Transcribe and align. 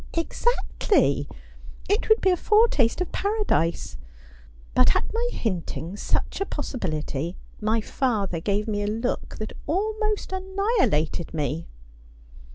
'Exactly. 0.15 1.29
It 1.87 2.09
would 2.09 2.21
be 2.21 2.31
a 2.31 2.35
foretaste 2.35 3.01
of 3.01 3.11
paradise. 3.11 3.97
But 4.73 4.95
at 4.95 5.03
my 5.13 5.27
hinting 5.31 5.95
such 5.95 6.41
a 6.41 6.45
possibility 6.47 7.37
my 7.61 7.81
father 7.81 8.39
gave 8.39 8.67
me 8.67 8.81
a 8.81 8.87
look 8.87 9.35
that 9.37 9.53
almost 9.67 10.31
annihilated 10.33 11.35
me.' 11.35 11.67